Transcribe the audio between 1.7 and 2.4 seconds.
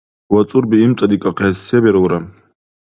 бирулра?